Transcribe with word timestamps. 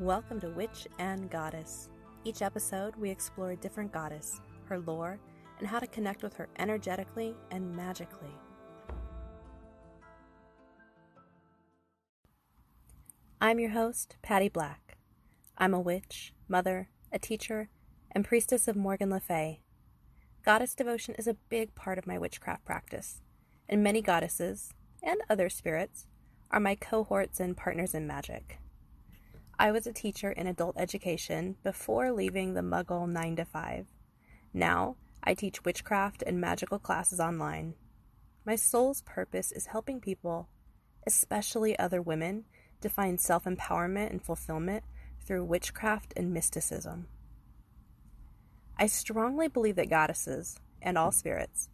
Welcome 0.00 0.40
to 0.40 0.48
Witch 0.48 0.88
and 0.98 1.28
Goddess. 1.28 1.90
Each 2.24 2.40
episode, 2.40 2.96
we 2.96 3.10
explore 3.10 3.50
a 3.50 3.56
different 3.56 3.92
goddess, 3.92 4.40
her 4.64 4.78
lore, 4.78 5.20
and 5.58 5.68
how 5.68 5.78
to 5.78 5.86
connect 5.86 6.22
with 6.22 6.32
her 6.36 6.48
energetically 6.58 7.34
and 7.50 7.76
magically. 7.76 8.32
I'm 13.42 13.60
your 13.60 13.72
host, 13.72 14.16
Patty 14.22 14.48
Black. 14.48 14.96
I'm 15.58 15.74
a 15.74 15.80
witch, 15.80 16.32
mother, 16.48 16.88
a 17.12 17.18
teacher, 17.18 17.68
and 18.10 18.24
priestess 18.24 18.68
of 18.68 18.76
Morgan 18.76 19.10
Le 19.10 19.20
Fay. 19.20 19.60
Goddess 20.42 20.74
devotion 20.74 21.14
is 21.18 21.26
a 21.26 21.36
big 21.50 21.74
part 21.74 21.98
of 21.98 22.06
my 22.06 22.16
witchcraft 22.16 22.64
practice, 22.64 23.20
and 23.68 23.82
many 23.82 24.00
goddesses, 24.00 24.72
and 25.02 25.20
other 25.28 25.50
spirits, 25.50 26.06
are 26.50 26.58
my 26.58 26.74
cohorts 26.74 27.38
and 27.38 27.54
partners 27.54 27.94
in 27.94 28.06
magic. 28.06 28.60
I 29.60 29.72
was 29.72 29.86
a 29.86 29.92
teacher 29.92 30.30
in 30.30 30.46
adult 30.46 30.78
education 30.78 31.56
before 31.62 32.12
leaving 32.12 32.54
the 32.54 32.62
Muggle 32.62 33.06
9 33.06 33.36
to 33.36 33.44
5. 33.44 33.88
Now, 34.54 34.96
I 35.22 35.34
teach 35.34 35.66
witchcraft 35.66 36.22
and 36.26 36.40
magical 36.40 36.78
classes 36.78 37.20
online. 37.20 37.74
My 38.46 38.56
soul's 38.56 39.02
purpose 39.02 39.52
is 39.52 39.66
helping 39.66 40.00
people, 40.00 40.48
especially 41.06 41.78
other 41.78 42.00
women, 42.00 42.46
to 42.80 42.88
find 42.88 43.20
self 43.20 43.44
empowerment 43.44 44.08
and 44.08 44.24
fulfillment 44.24 44.82
through 45.26 45.44
witchcraft 45.44 46.14
and 46.16 46.32
mysticism. 46.32 47.08
I 48.78 48.86
strongly 48.86 49.48
believe 49.48 49.76
that 49.76 49.90
goddesses, 49.90 50.58
and 50.80 50.96
all 50.96 51.12
spirits, 51.12 51.68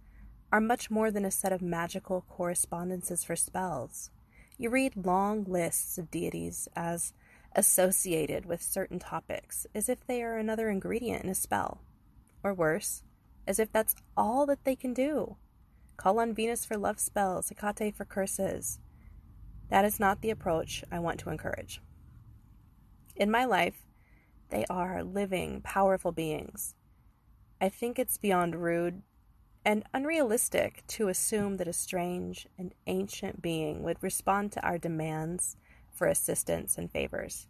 are 0.50 0.60
much 0.60 0.90
more 0.90 1.12
than 1.12 1.24
a 1.24 1.30
set 1.30 1.52
of 1.52 1.62
magical 1.62 2.24
correspondences 2.28 3.22
for 3.22 3.36
spells. 3.36 4.10
You 4.58 4.70
read 4.70 5.06
long 5.06 5.44
lists 5.44 5.98
of 5.98 6.10
deities 6.10 6.66
as 6.74 7.12
associated 7.56 8.46
with 8.46 8.62
certain 8.62 8.98
topics 8.98 9.66
as 9.74 9.88
if 9.88 10.06
they 10.06 10.22
are 10.22 10.36
another 10.36 10.68
ingredient 10.68 11.24
in 11.24 11.30
a 11.30 11.34
spell. 11.34 11.80
Or 12.44 12.54
worse, 12.54 13.02
as 13.48 13.58
if 13.58 13.72
that's 13.72 13.96
all 14.16 14.46
that 14.46 14.64
they 14.64 14.76
can 14.76 14.94
do. 14.94 15.36
Call 15.96 16.20
on 16.20 16.34
Venus 16.34 16.64
for 16.64 16.76
love 16.76 17.00
spells, 17.00 17.48
Hecate 17.50 17.96
for 17.96 18.04
curses. 18.04 18.78
That 19.70 19.84
is 19.84 19.98
not 19.98 20.20
the 20.20 20.30
approach 20.30 20.84
I 20.92 20.98
want 20.98 21.18
to 21.20 21.30
encourage. 21.30 21.80
In 23.16 23.30
my 23.30 23.44
life, 23.44 23.86
they 24.50 24.64
are 24.70 25.02
living, 25.02 25.62
powerful 25.62 26.12
beings. 26.12 26.74
I 27.60 27.70
think 27.70 27.98
it's 27.98 28.18
beyond 28.18 28.62
rude 28.62 29.02
and 29.64 29.82
unrealistic 29.92 30.84
to 30.86 31.08
assume 31.08 31.56
that 31.56 31.66
a 31.66 31.72
strange 31.72 32.46
and 32.58 32.74
ancient 32.86 33.42
being 33.42 33.82
would 33.82 34.02
respond 34.02 34.52
to 34.52 34.62
our 34.64 34.78
demands 34.78 35.56
for 35.96 36.06
assistance 36.06 36.78
and 36.78 36.90
favors. 36.90 37.46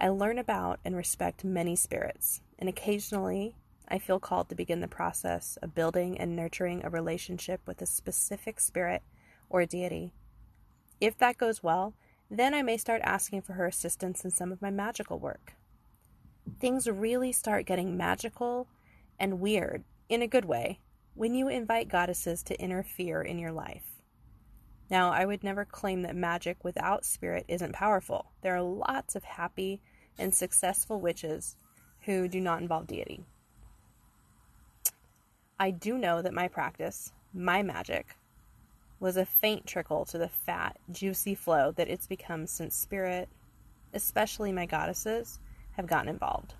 I 0.00 0.08
learn 0.08 0.38
about 0.38 0.80
and 0.84 0.96
respect 0.96 1.44
many 1.44 1.76
spirits, 1.76 2.40
and 2.58 2.68
occasionally 2.68 3.54
I 3.86 3.98
feel 3.98 4.18
called 4.18 4.48
to 4.48 4.54
begin 4.54 4.80
the 4.80 4.88
process 4.88 5.58
of 5.62 5.74
building 5.74 6.18
and 6.18 6.34
nurturing 6.34 6.84
a 6.84 6.90
relationship 6.90 7.60
with 7.66 7.82
a 7.82 7.86
specific 7.86 8.58
spirit 8.58 9.02
or 9.50 9.66
deity. 9.66 10.12
If 11.00 11.18
that 11.18 11.38
goes 11.38 11.62
well, 11.62 11.94
then 12.30 12.54
I 12.54 12.62
may 12.62 12.78
start 12.78 13.02
asking 13.04 13.42
for 13.42 13.52
her 13.52 13.66
assistance 13.66 14.24
in 14.24 14.30
some 14.30 14.50
of 14.50 14.62
my 14.62 14.70
magical 14.70 15.18
work. 15.18 15.52
Things 16.58 16.88
really 16.88 17.30
start 17.30 17.66
getting 17.66 17.96
magical 17.96 18.66
and 19.20 19.40
weird, 19.40 19.84
in 20.08 20.22
a 20.22 20.26
good 20.26 20.44
way, 20.44 20.80
when 21.14 21.34
you 21.34 21.48
invite 21.48 21.88
goddesses 21.88 22.42
to 22.44 22.60
interfere 22.60 23.22
in 23.22 23.38
your 23.38 23.52
life. 23.52 24.02
Now, 24.94 25.10
I 25.10 25.24
would 25.24 25.42
never 25.42 25.64
claim 25.64 26.02
that 26.02 26.14
magic 26.14 26.62
without 26.62 27.04
spirit 27.04 27.46
isn't 27.48 27.72
powerful. 27.72 28.26
There 28.42 28.54
are 28.54 28.62
lots 28.62 29.16
of 29.16 29.24
happy 29.24 29.80
and 30.20 30.32
successful 30.32 31.00
witches 31.00 31.56
who 32.02 32.28
do 32.28 32.40
not 32.40 32.62
involve 32.62 32.86
deity. 32.86 33.24
I 35.58 35.72
do 35.72 35.98
know 35.98 36.22
that 36.22 36.32
my 36.32 36.46
practice, 36.46 37.12
my 37.32 37.60
magic, 37.60 38.14
was 39.00 39.16
a 39.16 39.26
faint 39.26 39.66
trickle 39.66 40.04
to 40.04 40.16
the 40.16 40.28
fat, 40.28 40.78
juicy 40.92 41.34
flow 41.34 41.72
that 41.72 41.88
it's 41.88 42.06
become 42.06 42.46
since 42.46 42.76
spirit, 42.76 43.28
especially 43.94 44.52
my 44.52 44.64
goddesses, 44.64 45.40
have 45.72 45.88
gotten 45.88 46.08
involved. 46.08 46.54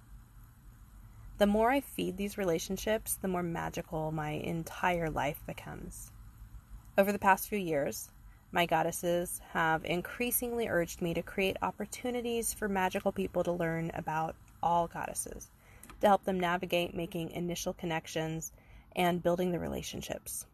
The 1.38 1.46
more 1.46 1.70
I 1.70 1.78
feed 1.80 2.16
these 2.16 2.36
relationships, 2.36 3.14
the 3.14 3.28
more 3.28 3.44
magical 3.44 4.10
my 4.10 4.30
entire 4.30 5.08
life 5.08 5.40
becomes. 5.46 6.10
Over 6.98 7.12
the 7.12 7.18
past 7.20 7.48
few 7.48 7.58
years, 7.58 8.10
my 8.54 8.66
goddesses 8.66 9.40
have 9.52 9.84
increasingly 9.84 10.68
urged 10.68 11.02
me 11.02 11.12
to 11.12 11.22
create 11.22 11.56
opportunities 11.60 12.54
for 12.54 12.68
magical 12.68 13.10
people 13.10 13.42
to 13.42 13.50
learn 13.50 13.90
about 13.94 14.36
all 14.62 14.86
goddesses, 14.86 15.50
to 16.00 16.06
help 16.06 16.22
them 16.22 16.38
navigate 16.38 16.94
making 16.94 17.30
initial 17.32 17.72
connections 17.72 18.52
and 18.94 19.24
building 19.24 19.50
the 19.50 19.58
relationships. 19.58 20.46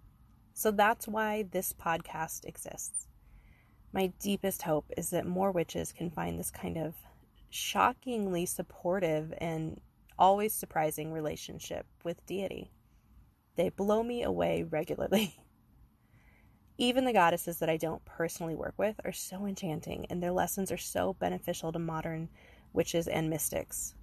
So 0.54 0.70
that's 0.70 1.06
why 1.06 1.44
this 1.50 1.74
podcast 1.74 2.46
exists. 2.46 3.06
My 3.92 4.06
deepest 4.18 4.62
hope 4.62 4.90
is 4.96 5.10
that 5.10 5.26
more 5.26 5.52
witches 5.52 5.92
can 5.92 6.10
find 6.10 6.38
this 6.38 6.50
kind 6.50 6.78
of 6.78 6.94
shockingly 7.50 8.46
supportive 8.46 9.34
and 9.36 9.78
always 10.18 10.54
surprising 10.54 11.12
relationship 11.12 11.84
with 12.02 12.24
deity. 12.24 12.70
They 13.56 13.68
blow 13.68 14.02
me 14.02 14.22
away 14.22 14.62
regularly. 14.62 15.34
Even 16.80 17.04
the 17.04 17.12
goddesses 17.12 17.58
that 17.58 17.68
I 17.68 17.76
don't 17.76 18.02
personally 18.06 18.54
work 18.54 18.72
with 18.78 18.98
are 19.04 19.12
so 19.12 19.44
enchanting, 19.44 20.06
and 20.08 20.22
their 20.22 20.32
lessons 20.32 20.72
are 20.72 20.78
so 20.78 21.12
beneficial 21.12 21.70
to 21.72 21.78
modern 21.78 22.30
witches 22.72 23.06
and 23.06 23.28
mystics. 23.28 23.94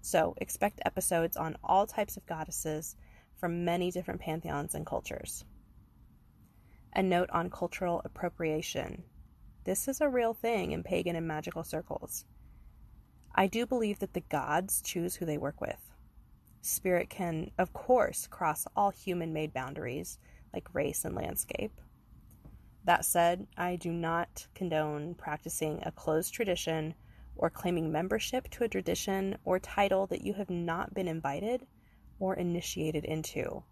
So, 0.00 0.34
expect 0.36 0.80
episodes 0.86 1.36
on 1.36 1.56
all 1.64 1.88
types 1.88 2.16
of 2.16 2.26
goddesses 2.26 2.94
from 3.40 3.64
many 3.64 3.90
different 3.90 4.20
pantheons 4.20 4.76
and 4.76 4.86
cultures. 4.86 5.44
A 6.94 7.02
note 7.02 7.30
on 7.30 7.50
cultural 7.50 8.00
appropriation. 8.04 9.02
This 9.64 9.88
is 9.88 10.00
a 10.00 10.08
real 10.08 10.32
thing 10.32 10.70
in 10.70 10.84
pagan 10.84 11.16
and 11.16 11.26
magical 11.26 11.64
circles. 11.64 12.26
I 13.34 13.48
do 13.48 13.66
believe 13.66 13.98
that 13.98 14.14
the 14.14 14.20
gods 14.20 14.80
choose 14.82 15.16
who 15.16 15.26
they 15.26 15.36
work 15.36 15.60
with. 15.60 15.90
Spirit 16.62 17.10
can, 17.10 17.50
of 17.58 17.72
course, 17.72 18.28
cross 18.28 18.68
all 18.76 18.90
human 18.90 19.32
made 19.32 19.52
boundaries, 19.52 20.20
like 20.54 20.72
race 20.72 21.04
and 21.04 21.16
landscape. 21.16 21.72
That 22.84 23.04
said, 23.04 23.46
I 23.56 23.76
do 23.76 23.92
not 23.92 24.46
condone 24.54 25.14
practicing 25.14 25.82
a 25.82 25.92
closed 25.92 26.32
tradition 26.32 26.94
or 27.36 27.50
claiming 27.50 27.92
membership 27.92 28.48
to 28.50 28.64
a 28.64 28.68
tradition 28.68 29.36
or 29.44 29.58
title 29.58 30.06
that 30.08 30.24
you 30.24 30.34
have 30.34 30.50
not 30.50 30.94
been 30.94 31.08
invited 31.08 31.66
or 32.18 32.34
initiated 32.34 33.04
into. 33.04 33.62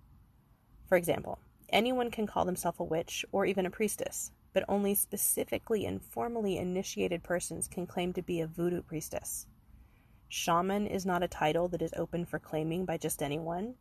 For 0.87 0.97
example, 0.97 1.39
anyone 1.69 2.11
can 2.11 2.27
call 2.27 2.45
themselves 2.45 2.81
a 2.81 2.85
witch 2.85 3.25
or 3.33 3.45
even 3.45 3.67
a 3.67 3.71
priestess, 3.71 4.33
but 4.53 4.65
only 4.69 4.95
specifically 4.95 5.85
and 5.85 6.03
formally 6.03 6.57
initiated 6.57 7.23
persons 7.23 7.69
can 7.69 7.87
claim 7.87 8.13
to 8.15 8.23
be 8.23 8.41
a 8.41 8.47
voodoo 8.47 8.83
priestess. 8.83 9.47
Shaman 10.29 10.87
is 10.87 11.07
not 11.07 11.23
a 11.23 11.29
title 11.29 11.69
that 11.69 11.83
is 11.83 11.93
open 11.97 12.25
for 12.25 12.39
claiming 12.39 12.85
by 12.85 12.99
just 12.99 13.23
anyone. 13.23 13.75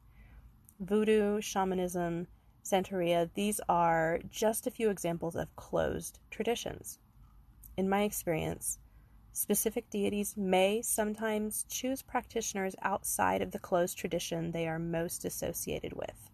Voodoo, 0.80 1.42
shamanism, 1.42 2.28
Santeria, 2.64 3.30
these 3.34 3.62
are 3.70 4.20
just 4.30 4.68
a 4.68 4.72
few 4.72 4.90
examples 4.90 5.36
of 5.36 5.56
closed 5.56 6.20
traditions. 6.30 7.00
In 7.78 7.88
my 7.88 8.04
experience, 8.04 8.80
specific 9.32 9.90
deities 9.90 10.36
may 10.36 10.82
sometimes 10.82 11.66
choose 11.70 12.02
practitioners 12.02 12.76
outside 12.82 13.42
of 13.42 13.52
the 13.52 13.60
closed 13.60 13.98
tradition 13.98 14.52
they 14.52 14.68
are 14.68 14.80
most 14.80 15.26
associated 15.26 15.94
with. 15.94 16.32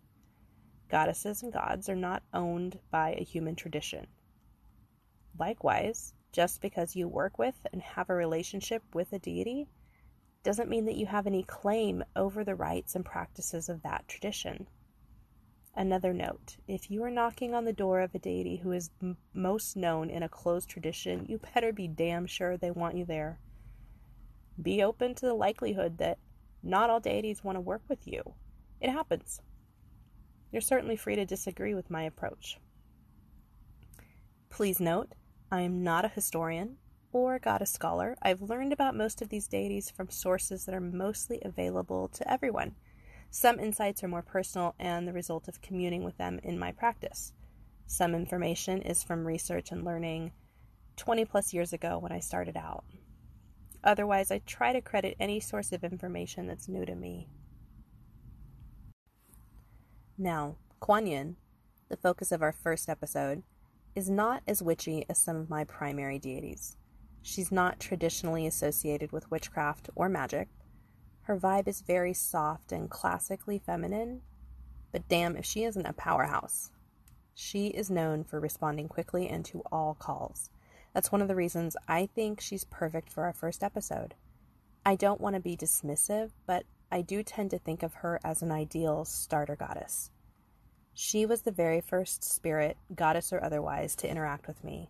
Goddesses 0.89 1.43
and 1.43 1.51
gods 1.51 1.89
are 1.89 1.95
not 1.95 2.23
owned 2.33 2.79
by 2.91 3.13
a 3.13 3.23
human 3.23 3.55
tradition. 3.55 4.07
Likewise, 5.37 6.13
just 6.31 6.61
because 6.61 6.95
you 6.95 7.07
work 7.07 7.37
with 7.37 7.65
and 7.71 7.81
have 7.81 8.09
a 8.09 8.15
relationship 8.15 8.83
with 8.93 9.11
a 9.13 9.19
deity 9.19 9.67
doesn't 10.43 10.69
mean 10.69 10.85
that 10.85 10.95
you 10.95 11.05
have 11.05 11.25
any 11.25 11.43
claim 11.43 12.03
over 12.15 12.43
the 12.43 12.55
rites 12.55 12.95
and 12.95 13.05
practices 13.05 13.69
of 13.69 13.81
that 13.81 14.07
tradition. 14.07 14.67
Another 15.75 16.13
note 16.13 16.57
if 16.67 16.91
you 16.91 17.03
are 17.03 17.09
knocking 17.09 17.55
on 17.55 17.65
the 17.65 17.73
door 17.73 18.01
of 18.01 18.13
a 18.13 18.19
deity 18.19 18.57
who 18.57 18.71
is 18.71 18.91
m- 19.01 19.17
most 19.33 19.75
known 19.75 20.09
in 20.09 20.21
a 20.21 20.29
closed 20.29 20.69
tradition, 20.69 21.25
you 21.27 21.39
better 21.53 21.73
be 21.73 21.87
damn 21.87 22.27
sure 22.27 22.57
they 22.57 22.69
want 22.69 22.95
you 22.95 23.05
there. 23.05 23.39
Be 24.61 24.83
open 24.83 25.15
to 25.15 25.25
the 25.25 25.33
likelihood 25.33 25.97
that 25.97 26.19
not 26.61 26.91
all 26.91 26.99
deities 26.99 27.43
want 27.43 27.55
to 27.55 27.61
work 27.61 27.81
with 27.89 28.07
you. 28.07 28.35
It 28.79 28.91
happens. 28.91 29.41
You're 30.51 30.61
certainly 30.61 30.95
free 30.95 31.15
to 31.15 31.25
disagree 31.25 31.73
with 31.73 31.89
my 31.89 32.03
approach. 32.03 32.59
Please 34.51 34.79
note, 34.79 35.13
I 35.51 35.61
am 35.61 35.83
not 35.83 36.05
a 36.05 36.09
historian 36.09 36.77
or 37.11 37.33
a 37.33 37.39
goddess 37.39 37.71
scholar. 37.71 38.15
I've 38.21 38.43
learned 38.43 38.73
about 38.73 38.95
most 38.95 39.23
of 39.23 39.29
these 39.29 39.47
deities 39.47 39.89
from 39.89 40.11
sources 40.11 40.65
that 40.65 40.75
are 40.75 40.79
mostly 40.79 41.41
available 41.43 42.09
to 42.09 42.31
everyone 42.31 42.75
some 43.35 43.59
insights 43.59 44.03
are 44.03 44.07
more 44.07 44.21
personal 44.21 44.75
and 44.77 45.07
the 45.07 45.11
result 45.11 45.47
of 45.47 45.59
communing 45.59 46.03
with 46.03 46.15
them 46.19 46.39
in 46.43 46.59
my 46.59 46.71
practice. 46.71 47.33
Some 47.87 48.13
information 48.13 48.83
is 48.83 49.01
from 49.01 49.25
research 49.25 49.71
and 49.71 49.83
learning 49.83 50.33
20 50.97 51.25
plus 51.25 51.51
years 51.51 51.73
ago 51.73 51.97
when 51.97 52.11
I 52.11 52.19
started 52.19 52.55
out. 52.55 52.83
Otherwise, 53.83 54.29
I 54.29 54.37
try 54.45 54.71
to 54.71 54.81
credit 54.81 55.17
any 55.19 55.39
source 55.39 55.71
of 55.71 55.83
information 55.83 56.45
that's 56.45 56.67
new 56.67 56.85
to 56.85 56.93
me. 56.93 57.27
Now, 60.15 60.57
Kuan 60.79 61.07
Yin, 61.07 61.37
the 61.89 61.97
focus 61.97 62.31
of 62.31 62.43
our 62.43 62.51
first 62.53 62.87
episode, 62.87 63.41
is 63.95 64.11
not 64.11 64.43
as 64.47 64.61
witchy 64.61 65.05
as 65.09 65.17
some 65.17 65.37
of 65.37 65.49
my 65.49 65.63
primary 65.63 66.19
deities. 66.19 66.77
She's 67.23 67.51
not 67.51 67.79
traditionally 67.79 68.45
associated 68.45 69.11
with 69.11 69.31
witchcraft 69.31 69.89
or 69.95 70.07
magic. 70.07 70.49
Her 71.23 71.37
vibe 71.37 71.67
is 71.67 71.81
very 71.81 72.13
soft 72.13 72.71
and 72.71 72.89
classically 72.89 73.57
feminine, 73.57 74.21
but 74.91 75.07
damn 75.07 75.35
if 75.35 75.45
she 75.45 75.63
isn't 75.63 75.85
a 75.85 75.93
powerhouse. 75.93 76.69
She 77.33 77.67
is 77.67 77.89
known 77.89 78.23
for 78.23 78.39
responding 78.39 78.87
quickly 78.87 79.27
and 79.27 79.43
to 79.45 79.63
all 79.71 79.95
calls. 79.95 80.49
That's 80.93 81.11
one 81.11 81.21
of 81.21 81.27
the 81.27 81.35
reasons 81.35 81.75
I 81.87 82.05
think 82.05 82.39
she's 82.39 82.65
perfect 82.65 83.09
for 83.09 83.23
our 83.23 83.33
first 83.33 83.63
episode. 83.63 84.13
I 84.85 84.95
don't 84.95 85.21
want 85.21 85.35
to 85.35 85.41
be 85.41 85.57
dismissive, 85.57 86.31
but 86.45 86.65
I 86.91 87.01
do 87.01 87.23
tend 87.23 87.51
to 87.51 87.57
think 87.57 87.81
of 87.83 87.95
her 87.95 88.19
as 88.23 88.41
an 88.41 88.51
ideal 88.51 89.05
starter 89.05 89.55
goddess. 89.55 90.11
She 90.93 91.25
was 91.25 91.41
the 91.41 91.51
very 91.51 91.81
first 91.81 92.23
spirit, 92.23 92.77
goddess 92.93 93.33
or 93.33 93.43
otherwise, 93.43 93.95
to 93.95 94.09
interact 94.09 94.45
with 94.45 94.63
me. 94.63 94.89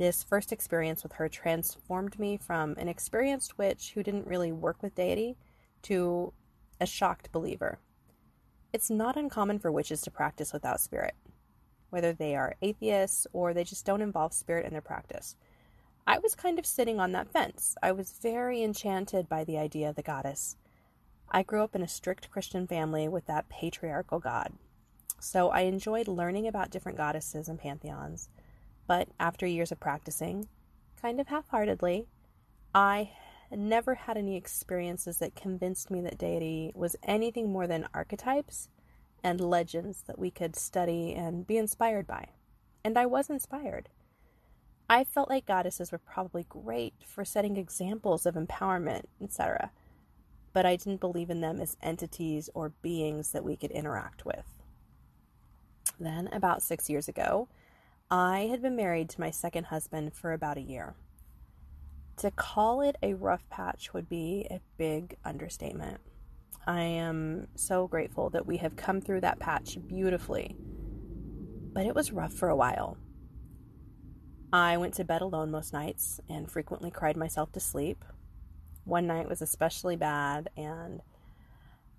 This 0.00 0.22
first 0.22 0.50
experience 0.50 1.02
with 1.02 1.12
her 1.12 1.28
transformed 1.28 2.18
me 2.18 2.38
from 2.38 2.74
an 2.78 2.88
experienced 2.88 3.58
witch 3.58 3.92
who 3.92 4.02
didn't 4.02 4.26
really 4.26 4.50
work 4.50 4.82
with 4.82 4.94
deity 4.94 5.36
to 5.82 6.32
a 6.80 6.86
shocked 6.86 7.30
believer. 7.32 7.78
It's 8.72 8.88
not 8.88 9.18
uncommon 9.18 9.58
for 9.58 9.70
witches 9.70 10.00
to 10.00 10.10
practice 10.10 10.54
without 10.54 10.80
spirit, 10.80 11.16
whether 11.90 12.14
they 12.14 12.34
are 12.34 12.56
atheists 12.62 13.26
or 13.34 13.52
they 13.52 13.62
just 13.62 13.84
don't 13.84 14.00
involve 14.00 14.32
spirit 14.32 14.64
in 14.64 14.72
their 14.72 14.80
practice. 14.80 15.36
I 16.06 16.16
was 16.18 16.34
kind 16.34 16.58
of 16.58 16.64
sitting 16.64 16.98
on 16.98 17.12
that 17.12 17.30
fence. 17.30 17.76
I 17.82 17.92
was 17.92 18.14
very 18.22 18.62
enchanted 18.62 19.28
by 19.28 19.44
the 19.44 19.58
idea 19.58 19.90
of 19.90 19.96
the 19.96 20.02
goddess. 20.02 20.56
I 21.30 21.42
grew 21.42 21.62
up 21.62 21.74
in 21.76 21.82
a 21.82 21.88
strict 21.88 22.30
Christian 22.30 22.66
family 22.66 23.06
with 23.06 23.26
that 23.26 23.50
patriarchal 23.50 24.18
god. 24.18 24.54
So 25.18 25.50
I 25.50 25.60
enjoyed 25.60 26.08
learning 26.08 26.46
about 26.46 26.70
different 26.70 26.96
goddesses 26.96 27.50
and 27.50 27.58
pantheons. 27.58 28.30
But 28.86 29.08
after 29.18 29.46
years 29.46 29.72
of 29.72 29.80
practicing, 29.80 30.48
kind 31.00 31.20
of 31.20 31.28
half 31.28 31.48
heartedly, 31.48 32.06
I 32.74 33.10
never 33.50 33.94
had 33.94 34.16
any 34.16 34.36
experiences 34.36 35.18
that 35.18 35.34
convinced 35.34 35.90
me 35.90 36.00
that 36.02 36.18
deity 36.18 36.72
was 36.74 36.96
anything 37.02 37.50
more 37.50 37.66
than 37.66 37.88
archetypes 37.92 38.68
and 39.22 39.40
legends 39.40 40.02
that 40.06 40.18
we 40.18 40.30
could 40.30 40.56
study 40.56 41.14
and 41.14 41.46
be 41.46 41.56
inspired 41.56 42.06
by. 42.06 42.28
And 42.84 42.96
I 42.98 43.06
was 43.06 43.28
inspired. 43.28 43.88
I 44.88 45.04
felt 45.04 45.28
like 45.28 45.46
goddesses 45.46 45.92
were 45.92 45.98
probably 45.98 46.44
great 46.48 46.94
for 47.04 47.24
setting 47.24 47.56
examples 47.56 48.26
of 48.26 48.34
empowerment, 48.34 49.04
etc., 49.22 49.70
but 50.52 50.66
I 50.66 50.74
didn't 50.74 51.00
believe 51.00 51.30
in 51.30 51.40
them 51.40 51.60
as 51.60 51.76
entities 51.80 52.50
or 52.54 52.72
beings 52.82 53.30
that 53.30 53.44
we 53.44 53.56
could 53.56 53.70
interact 53.70 54.24
with. 54.24 54.46
Then, 56.00 56.28
about 56.32 56.62
six 56.62 56.90
years 56.90 57.06
ago, 57.06 57.48
I 58.12 58.48
had 58.50 58.60
been 58.60 58.74
married 58.74 59.08
to 59.10 59.20
my 59.20 59.30
second 59.30 59.66
husband 59.66 60.14
for 60.14 60.32
about 60.32 60.56
a 60.56 60.62
year. 60.62 60.94
To 62.16 62.32
call 62.32 62.80
it 62.80 62.96
a 63.00 63.14
rough 63.14 63.48
patch 63.50 63.94
would 63.94 64.08
be 64.08 64.48
a 64.50 64.60
big 64.76 65.14
understatement. 65.24 66.00
I 66.66 66.80
am 66.80 67.46
so 67.54 67.86
grateful 67.86 68.28
that 68.30 68.46
we 68.46 68.56
have 68.56 68.74
come 68.74 69.00
through 69.00 69.20
that 69.20 69.38
patch 69.38 69.78
beautifully, 69.86 70.56
but 71.72 71.86
it 71.86 71.94
was 71.94 72.10
rough 72.10 72.32
for 72.32 72.48
a 72.48 72.56
while. 72.56 72.96
I 74.52 74.76
went 74.76 74.94
to 74.94 75.04
bed 75.04 75.22
alone 75.22 75.52
most 75.52 75.72
nights 75.72 76.20
and 76.28 76.50
frequently 76.50 76.90
cried 76.90 77.16
myself 77.16 77.52
to 77.52 77.60
sleep. 77.60 78.04
One 78.82 79.06
night 79.06 79.28
was 79.28 79.40
especially 79.40 79.94
bad, 79.94 80.50
and 80.56 81.00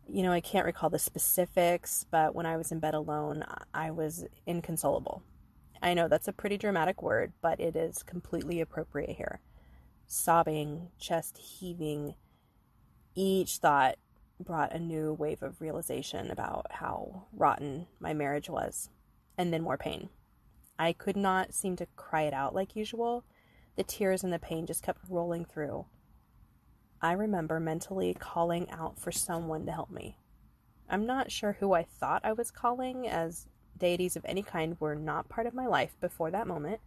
you 0.10 0.24
know, 0.24 0.34
I 0.34 0.42
can't 0.42 0.66
recall 0.66 0.90
the 0.90 1.00
specifics, 1.00 2.06
but 2.12 2.36
when 2.36 2.46
I 2.46 2.58
was 2.58 2.70
in 2.74 2.80
bed 2.80 2.96
alone, 2.96 3.46
I 3.74 3.92
was 3.92 4.26
inconsolable. 4.46 5.24
I 5.82 5.94
know 5.94 6.08
that's 6.08 6.28
a 6.28 6.34
pretty 6.34 6.58
dramatic 6.58 7.02
word, 7.02 7.34
but 7.42 7.60
it 7.60 7.76
is 7.76 8.04
completely 8.04 8.62
appropriate 8.62 9.18
here. 9.18 9.42
Sobbing, 10.06 10.90
chest 11.00 11.38
heaving, 11.38 12.16
each 13.16 13.58
thought 13.58 13.96
brought 14.40 14.74
a 14.74 14.80
new 14.80 15.14
wave 15.14 15.42
of 15.42 15.62
realization 15.62 16.30
about 16.32 16.68
how 16.72 17.28
rotten 17.34 17.88
my 18.00 18.14
marriage 18.14 18.50
was, 18.50 18.90
and 19.38 19.54
then 19.54 19.64
more 19.64 19.78
pain. 19.78 20.10
I 20.78 20.94
could 20.94 21.18
not 21.18 21.54
seem 21.54 21.76
to 21.78 21.88
cry 21.96 22.24
it 22.24 22.34
out 22.34 22.56
like 22.56 22.76
usual. 22.76 23.24
The 23.76 23.84
tears 23.84 24.24
and 24.24 24.34
the 24.34 24.40
pain 24.40 24.66
just 24.66 24.84
kept 24.84 25.10
rolling 25.10 25.46
through. 25.46 25.86
I 27.02 27.14
remember 27.14 27.60
mentally 27.60 28.14
calling 28.14 28.70
out 28.70 29.00
for 29.00 29.12
someone 29.12 29.66
to 29.66 29.72
help 29.72 29.90
me. 29.90 30.18
I'm 30.90 31.06
not 31.06 31.32
sure 31.32 31.54
who 31.54 31.74
I 31.74 31.84
thought 31.84 32.26
I 32.26 32.34
was 32.34 32.52
calling, 32.52 33.08
as 33.08 33.48
deities 33.82 34.16
of 34.16 34.24
any 34.26 34.44
kind 34.44 34.78
were 34.80 34.96
not 34.96 35.28
part 35.28 35.48
of 35.48 35.54
my 35.54 35.66
life 35.66 35.96
before 36.00 36.32
that 36.32 36.48
moment. 36.48 36.80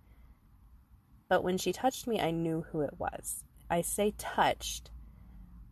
But 1.28 1.42
when 1.42 1.58
she 1.58 1.72
touched 1.72 2.06
me, 2.06 2.20
I 2.20 2.30
knew 2.30 2.64
who 2.70 2.80
it 2.80 2.94
was. 2.98 3.44
I 3.68 3.82
say 3.82 4.14
touched, 4.16 4.90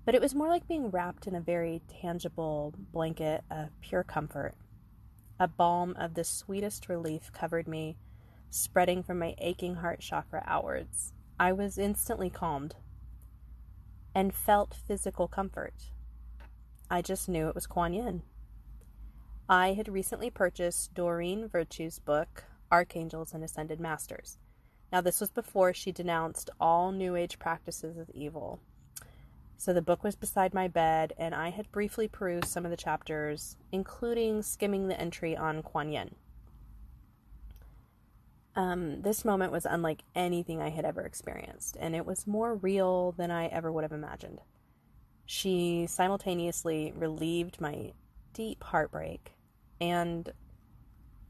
but 0.05 0.15
it 0.15 0.21
was 0.21 0.35
more 0.35 0.49
like 0.49 0.67
being 0.67 0.91
wrapped 0.91 1.27
in 1.27 1.37
a 1.37 1.41
very 1.41 1.81
tangible 1.89 2.75
blanket 2.93 3.45
of 3.51 3.69
pure 3.81 4.03
comfort. 4.03 4.55
A 5.39 5.47
balm 5.47 5.95
of 5.97 6.15
the 6.15 6.25
sweetest 6.25 6.89
relief 6.89 7.31
covered 7.33 7.69
me, 7.69 7.97
spreading 8.51 9.03
from 9.03 9.19
my 9.19 9.35
aching 9.39 9.77
heart 9.77 10.01
chakra 10.01 10.43
outwards. 10.47 11.13
I 11.39 11.53
was 11.53 11.79
instantly 11.79 12.31
calmed 12.31 12.75
and 14.15 14.35
felt 14.35 14.75
physical 14.75 15.29
comfort. 15.29 15.91
I 16.91 17.01
just 17.01 17.29
knew 17.29 17.49
it 17.49 17.55
was 17.55 17.67
Kuan 17.67 17.95
Yin. 17.95 18.23
I 19.53 19.75
had 19.75 19.87
recently 19.87 20.31
purchased 20.31 20.95
Doreen 20.95 21.47
Virtue's 21.47 21.99
book, 21.99 22.45
Archangels 22.71 23.35
and 23.35 23.45
Ascended 23.45 23.81
Masters. 23.81 24.39
Now, 24.91 25.03
this 25.03 25.21
was 25.21 25.31
before 25.31 25.75
she 25.75 25.93
denounced 25.93 26.49
all 26.59 26.91
New 26.91 27.17
Age 27.17 27.39
practices 27.39 27.99
as 27.99 28.09
evil. 28.15 28.61
So 29.59 29.75
the 29.75 29.83
book 29.83 30.03
was 30.03 30.17
beside 30.17 30.55
my 30.55 30.69
bed, 30.69 31.13
and 31.19 31.35
I 31.35 31.51
had 31.51 31.71
briefly 31.71 32.09
perused 32.09 32.47
some 32.47 32.65
of 32.65 32.71
the 32.71 32.79
chapters, 32.79 33.59
including 33.71 34.41
skimming 34.41 34.89
the 34.89 34.99
entry 34.99 35.37
on 35.37 35.63
Kuan 35.63 35.93
Yin. 35.93 36.15
Um, 38.57 39.03
this 39.03 39.23
moment 39.23 39.53
was 39.53 39.67
unlike 39.67 40.05
anything 40.15 40.63
I 40.63 40.71
had 40.71 40.87
ever 40.87 41.03
experienced, 41.03 41.77
and 41.79 41.95
it 41.95 42.07
was 42.07 42.27
more 42.27 42.55
real 42.55 43.13
than 43.13 43.31
I 43.31 43.49
ever 43.49 43.71
would 43.71 43.85
have 43.85 43.93
imagined. 43.93 44.41
She 45.27 45.87
simultaneously 45.87 46.95
relieved 46.97 47.61
my 47.61 47.93
deep 48.33 48.65
heartbreak 48.65 49.35
and 49.83 50.33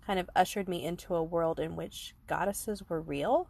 kind 0.06 0.18
of 0.18 0.28
ushered 0.36 0.68
me 0.68 0.84
into 0.84 1.14
a 1.14 1.22
world 1.22 1.58
in 1.58 1.74
which 1.76 2.14
goddesses 2.26 2.82
were 2.88 3.00
real. 3.00 3.48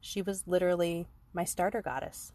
She 0.00 0.22
was 0.22 0.46
literally 0.46 1.08
my 1.32 1.44
starter 1.44 1.82
goddess. 1.82 2.32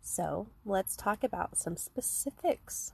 So, 0.00 0.48
let's 0.64 0.96
talk 0.96 1.24
about 1.24 1.56
some 1.56 1.76
specifics 1.76 2.92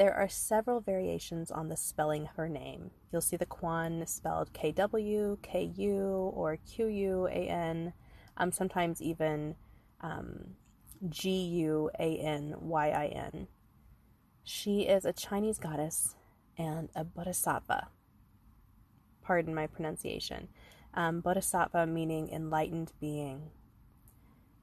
there 0.00 0.14
are 0.14 0.30
several 0.30 0.80
variations 0.80 1.50
on 1.50 1.68
the 1.68 1.76
spelling 1.76 2.22
of 2.22 2.30
her 2.36 2.48
name. 2.48 2.90
You'll 3.12 3.20
see 3.20 3.36
the 3.36 3.44
Kuan 3.44 4.06
spelled 4.06 4.50
K 4.54 4.72
W, 4.72 5.36
K 5.42 5.70
U, 5.76 6.32
or 6.34 6.56
Q 6.56 6.86
U 6.86 7.26
A 7.26 7.46
N, 7.48 7.92
um, 8.38 8.50
sometimes 8.50 9.02
even 9.02 9.56
um, 10.00 10.56
G 11.10 11.28
U 11.28 11.90
A 11.98 12.16
N 12.16 12.54
Y 12.60 12.88
I 12.88 13.06
N. 13.08 13.48
She 14.42 14.88
is 14.88 15.04
a 15.04 15.12
Chinese 15.12 15.58
goddess 15.58 16.16
and 16.56 16.88
a 16.94 17.04
bodhisattva. 17.04 17.88
Pardon 19.22 19.54
my 19.54 19.66
pronunciation. 19.66 20.48
Um, 20.94 21.20
bodhisattva 21.20 21.86
meaning 21.86 22.28
enlightened 22.30 22.92
being. 23.00 23.50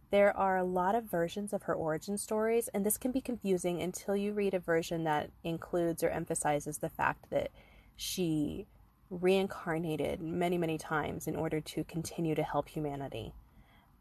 There 0.10 0.36
are 0.36 0.58
a 0.58 0.64
lot 0.64 0.96
of 0.96 1.04
versions 1.04 1.52
of 1.52 1.64
her 1.64 1.74
origin 1.74 2.18
stories, 2.18 2.70
and 2.70 2.86
this 2.86 2.98
can 2.98 3.12
be 3.12 3.20
confusing 3.20 3.82
until 3.82 4.16
you 4.16 4.32
read 4.32 4.54
a 4.54 4.60
version 4.60 5.04
that 5.04 5.32
includes 5.44 6.02
or 6.02 6.10
emphasizes 6.10 6.78
the 6.78 6.90
fact 6.90 7.30
that 7.30 7.52
she 7.98 8.68
reincarnated 9.10 10.22
many, 10.22 10.58
many 10.58 10.78
times 10.78 11.28
in 11.28 11.36
order 11.36 11.60
to 11.60 11.84
continue 11.84 12.36
to 12.36 12.44
help 12.44 12.70
humanity. 12.70 13.34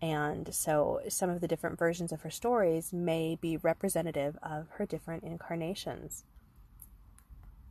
And 0.00 0.54
so 0.54 1.00
some 1.08 1.30
of 1.30 1.40
the 1.40 1.48
different 1.48 1.78
versions 1.78 2.12
of 2.12 2.20
her 2.20 2.30
stories 2.30 2.92
may 2.92 3.36
be 3.40 3.56
representative 3.56 4.36
of 4.42 4.68
her 4.74 4.86
different 4.86 5.24
incarnations. 5.24 6.24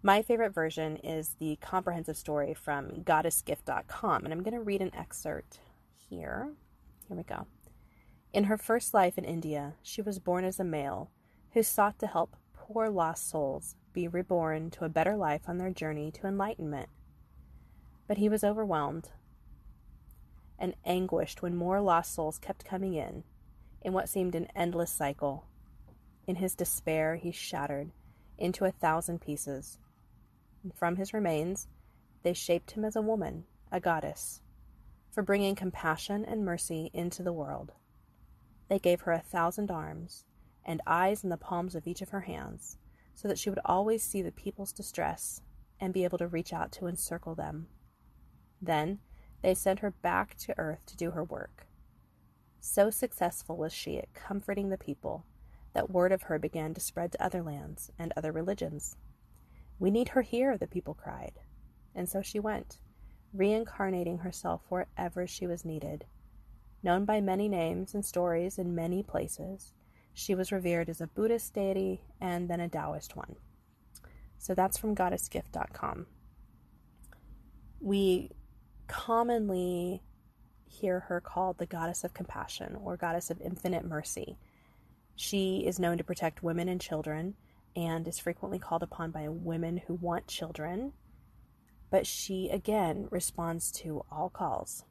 My 0.05 0.21
favorite 0.21 0.53
version 0.53 0.97
is 0.97 1.35
the 1.39 1.55
comprehensive 1.55 2.15
story 2.15 2.53
from 2.53 3.01
goddessgift.com, 3.03 4.23
and 4.23 4.31
I'm 4.31 4.43
going 4.43 4.53
to 4.53 4.59
read 4.59 4.83
an 4.83 4.93
excerpt 4.93 5.57
here. 5.97 6.51
Here 7.07 7.17
we 7.17 7.23
go. 7.23 7.47
In 8.31 8.43
her 8.43 8.55
first 8.55 8.93
life 8.93 9.17
in 9.17 9.25
India, 9.25 9.73
she 9.81 10.03
was 10.03 10.19
born 10.19 10.45
as 10.45 10.59
a 10.59 10.63
male 10.63 11.09
who 11.53 11.63
sought 11.63 11.97
to 11.97 12.05
help 12.05 12.35
poor 12.53 12.87
lost 12.87 13.27
souls 13.27 13.77
be 13.93 14.07
reborn 14.07 14.69
to 14.69 14.85
a 14.85 14.89
better 14.89 15.17
life 15.17 15.41
on 15.47 15.57
their 15.57 15.71
journey 15.71 16.11
to 16.11 16.27
enlightenment. 16.27 16.89
But 18.07 18.19
he 18.19 18.29
was 18.29 18.43
overwhelmed 18.43 19.09
and 20.59 20.75
anguished 20.85 21.41
when 21.41 21.55
more 21.55 21.81
lost 21.81 22.13
souls 22.13 22.37
kept 22.37 22.63
coming 22.63 22.93
in. 22.93 23.23
in 23.81 23.91
what 23.91 24.07
seemed 24.07 24.35
an 24.35 24.49
endless 24.55 24.91
cycle. 24.91 25.45
In 26.27 26.35
his 26.35 26.53
despair, 26.53 27.15
he 27.15 27.31
shattered 27.31 27.89
into 28.37 28.65
a 28.65 28.71
thousand 28.71 29.19
pieces. 29.19 29.79
From 30.73 30.95
his 30.95 31.13
remains, 31.13 31.67
they 32.23 32.33
shaped 32.33 32.71
him 32.71 32.83
as 32.83 32.95
a 32.95 33.01
woman, 33.01 33.45
a 33.71 33.79
goddess, 33.79 34.41
for 35.11 35.21
bringing 35.21 35.55
compassion 35.55 36.25
and 36.25 36.43
mercy 36.43 36.89
into 36.93 37.21
the 37.23 37.33
world. 37.33 37.73
They 38.67 38.79
gave 38.79 39.01
her 39.01 39.11
a 39.11 39.19
thousand 39.19 39.69
arms 39.69 40.25
and 40.65 40.81
eyes 40.87 41.23
in 41.23 41.29
the 41.29 41.37
palms 41.37 41.75
of 41.75 41.85
each 41.85 42.01
of 42.01 42.09
her 42.09 42.21
hands, 42.21 42.77
so 43.13 43.27
that 43.27 43.37
she 43.37 43.49
would 43.49 43.59
always 43.63 44.01
see 44.03 44.21
the 44.21 44.31
people's 44.31 44.73
distress 44.73 45.41
and 45.79 45.93
be 45.93 46.03
able 46.03 46.17
to 46.17 46.27
reach 46.27 46.51
out 46.51 46.71
to 46.73 46.87
encircle 46.87 47.35
them. 47.35 47.67
Then 48.61 48.99
they 49.41 49.53
sent 49.53 49.79
her 49.79 49.91
back 49.91 50.35
to 50.37 50.57
earth 50.57 50.85
to 50.87 50.97
do 50.97 51.11
her 51.11 51.23
work. 51.23 51.67
So 52.59 52.89
successful 52.89 53.57
was 53.57 53.71
she 53.71 53.99
at 53.99 54.13
comforting 54.13 54.69
the 54.69 54.77
people 54.77 55.25
that 55.73 55.91
word 55.91 56.11
of 56.11 56.23
her 56.23 56.39
began 56.39 56.73
to 56.73 56.81
spread 56.81 57.11
to 57.11 57.23
other 57.23 57.43
lands 57.43 57.91
and 57.99 58.11
other 58.17 58.31
religions. 58.31 58.97
We 59.79 59.91
need 59.91 60.09
her 60.09 60.21
here, 60.21 60.57
the 60.57 60.67
people 60.67 60.93
cried. 60.93 61.33
And 61.93 62.07
so 62.07 62.21
she 62.21 62.39
went, 62.39 62.79
reincarnating 63.33 64.19
herself 64.19 64.61
wherever 64.69 65.27
she 65.27 65.47
was 65.47 65.65
needed. 65.65 66.05
Known 66.83 67.05
by 67.05 67.21
many 67.21 67.49
names 67.49 67.93
and 67.93 68.05
stories 68.05 68.57
in 68.57 68.75
many 68.75 69.03
places, 69.03 69.73
she 70.13 70.35
was 70.35 70.51
revered 70.51 70.89
as 70.89 71.01
a 71.01 71.07
Buddhist 71.07 71.53
deity 71.53 72.01
and 72.21 72.49
then 72.49 72.59
a 72.59 72.69
Taoist 72.69 73.15
one. 73.15 73.35
So 74.37 74.53
that's 74.53 74.77
from 74.77 74.95
goddessgift.com. 74.95 76.05
We 77.81 78.31
commonly 78.87 80.01
hear 80.65 81.01
her 81.01 81.19
called 81.19 81.57
the 81.57 81.65
goddess 81.65 82.03
of 82.03 82.13
compassion 82.13 82.77
or 82.81 82.97
goddess 82.97 83.29
of 83.29 83.41
infinite 83.41 83.85
mercy. 83.85 84.37
She 85.15 85.65
is 85.65 85.79
known 85.79 85.97
to 85.97 86.03
protect 86.03 86.43
women 86.43 86.69
and 86.69 86.79
children 86.79 87.35
and 87.75 88.07
is 88.07 88.19
frequently 88.19 88.59
called 88.59 88.83
upon 88.83 89.11
by 89.11 89.27
women 89.27 89.81
who 89.87 89.95
want 89.95 90.27
children. 90.27 90.93
But 91.89 92.07
she 92.07 92.49
again 92.49 93.07
responds 93.11 93.71
to 93.73 94.05
all 94.11 94.29
calls. 94.29 94.83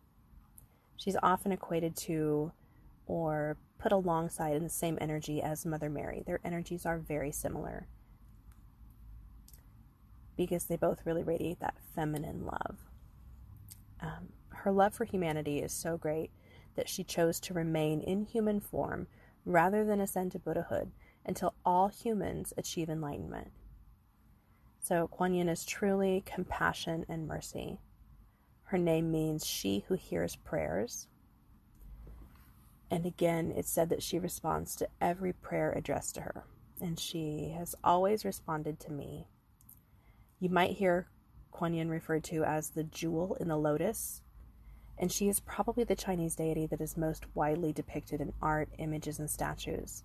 She's 0.97 1.17
often 1.23 1.53
equated 1.53 1.97
to 1.97 2.53
or 3.07 3.57
put 3.79 3.93
alongside 3.93 4.57
in 4.57 4.63
the 4.63 4.71
same 4.71 4.97
energy 5.01 5.43
as 5.43 5.67
Mother 5.67 5.91
Mary. 5.91 6.23
Their 6.27 6.41
energies 6.45 6.87
are 6.87 6.99
very 6.99 7.33
similar 7.33 7.87
because 10.37 10.65
they 10.65 10.77
both 10.77 11.05
really 11.05 11.23
radiate 11.23 11.61
that 11.61 11.77
feminine 11.95 12.45
love. 12.45 12.79
Um, 14.01 14.29
her 14.49 14.73
love 14.73 14.95
for 14.95 15.05
humanity 15.05 15.59
is 15.59 15.73
so 15.73 15.97
great 15.97 16.31
that 16.77 16.89
she 16.89 17.05
chose 17.05 17.39
to 17.41 17.55
remain 17.55 18.01
in 18.01 18.25
human 18.25 18.61
form 18.61 19.07
rather 19.45 19.85
than 19.85 20.01
ascend 20.01 20.33
to 20.33 20.39
Buddhahood 20.39 20.91
until 21.25 21.55
all 21.65 21.89
humans 21.89 22.53
achieve 22.57 22.89
enlightenment. 22.89 23.51
So, 24.81 25.09
Kuan 25.09 25.33
Yin 25.35 25.49
is 25.49 25.65
truly 25.65 26.23
compassion 26.27 27.07
and 27.09 27.27
mercy. 27.27 27.81
Her 28.65 28.79
name 28.79 29.11
means 29.11 29.47
she 29.47 29.85
who 29.89 29.95
hears 29.95 30.37
prayers. 30.37 31.09
And 32.91 33.07
again, 33.07 33.53
it's 33.57 33.71
said 33.71 33.89
that 33.89 34.03
she 34.03 34.19
responds 34.19 34.77
to 34.77 34.89
every 35.01 35.33
prayer 35.33 35.73
addressed 35.73 36.17
to 36.17 36.21
her, 36.21 36.45
and 36.81 36.99
she 36.99 37.55
has 37.57 37.75
always 37.83 38.25
responded 38.25 38.79
to 38.81 38.93
me. 38.93 39.27
You 40.39 40.51
might 40.51 40.73
hear 40.73 41.09
Kuan 41.51 41.73
Yin 41.73 41.89
referred 41.89 42.25
to 42.25 42.45
as 42.45 42.71
the 42.71 42.85
jewel 42.85 43.37
in 43.41 43.49
the 43.49 43.57
lotus, 43.57 44.21
and 44.99 45.11
she 45.11 45.29
is 45.29 45.41
probably 45.41 45.85
the 45.85 45.97
Chinese 45.97 46.37
deity 46.37 46.67
that 46.67 46.81
is 46.81 46.97
most 46.97 47.25
widely 47.35 47.73
depicted 47.73 48.21
in 48.21 48.33
art, 48.43 48.69
images, 48.79 49.19
and 49.19 49.31
statues. 49.31 50.05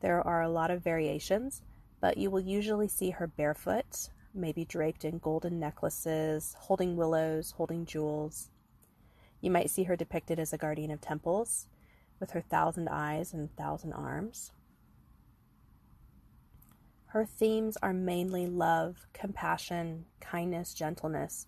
There 0.00 0.24
are 0.26 0.42
a 0.42 0.48
lot 0.48 0.70
of 0.70 0.82
variations, 0.82 1.62
but 2.00 2.16
you 2.16 2.30
will 2.30 2.40
usually 2.40 2.88
see 2.88 3.10
her 3.10 3.26
barefoot, 3.26 4.10
maybe 4.32 4.64
draped 4.64 5.04
in 5.04 5.18
golden 5.18 5.58
necklaces, 5.58 6.54
holding 6.58 6.96
willows, 6.96 7.52
holding 7.52 7.84
jewels. 7.84 8.50
You 9.40 9.50
might 9.50 9.70
see 9.70 9.84
her 9.84 9.96
depicted 9.96 10.38
as 10.38 10.52
a 10.52 10.58
guardian 10.58 10.90
of 10.90 11.00
temples, 11.00 11.66
with 12.20 12.30
her 12.32 12.40
thousand 12.40 12.88
eyes 12.88 13.32
and 13.32 13.54
thousand 13.56 13.92
arms. 13.92 14.52
Her 17.06 17.24
themes 17.24 17.76
are 17.82 17.92
mainly 17.92 18.46
love, 18.46 19.06
compassion, 19.12 20.04
kindness, 20.20 20.74
gentleness. 20.74 21.46